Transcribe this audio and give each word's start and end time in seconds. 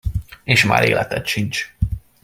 És 0.43 0.63
már 0.63 0.83
életed 0.87 1.25
sincs! 1.25 1.75